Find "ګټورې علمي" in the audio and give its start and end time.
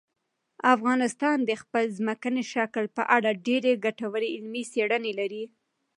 3.85-4.63